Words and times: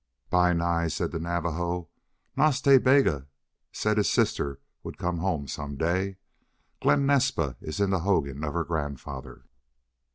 "Bi 0.31 0.51
Nai," 0.51 0.87
said 0.87 1.11
the 1.11 1.19
Navajo, 1.19 1.87
"Nas 2.35 2.59
Ta 2.59 2.79
Bega 2.79 3.27
said 3.71 3.97
his 3.97 4.09
sister 4.09 4.59
would 4.81 4.97
come 4.97 5.19
home 5.19 5.47
some 5.47 5.77
day.... 5.77 6.17
Glen 6.81 7.05
Naspa 7.05 7.55
is 7.61 7.79
in 7.79 7.91
the 7.91 7.99
hogan 7.99 8.43
of 8.43 8.55
her 8.55 8.63
grandfather." 8.63 9.45